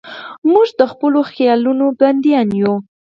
[0.51, 2.73] موږ د خپلو خیالونو بندیان یو.